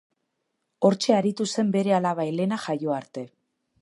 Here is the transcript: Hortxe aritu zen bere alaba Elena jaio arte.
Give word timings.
Hortxe 0.87 1.13
aritu 1.17 1.47
zen 1.57 1.69
bere 1.77 1.93
alaba 1.99 2.27
Elena 2.33 2.59
jaio 2.65 2.97
arte. 2.97 3.29